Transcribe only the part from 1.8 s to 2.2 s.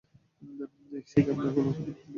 দিয়েছে?